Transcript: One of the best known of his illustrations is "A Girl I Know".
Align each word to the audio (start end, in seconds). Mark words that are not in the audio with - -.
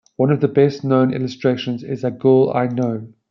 One 0.15 0.31
of 0.31 0.39
the 0.41 0.47
best 0.47 0.83
known 0.83 1.09
of 1.09 1.11
his 1.13 1.19
illustrations 1.19 1.83
is 1.83 2.03
"A 2.03 2.09
Girl 2.09 2.49
I 2.55 2.65
Know". 2.65 3.13